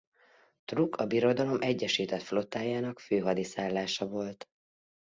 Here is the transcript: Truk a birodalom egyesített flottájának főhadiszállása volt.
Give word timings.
Truk 0.65 0.95
a 0.97 1.05
birodalom 1.05 1.61
egyesített 1.61 2.21
flottájának 2.21 2.99
főhadiszállása 2.99 4.07
volt. 4.07 4.47